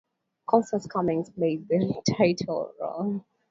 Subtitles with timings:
[0.47, 3.23] Constance Cummings played the title role.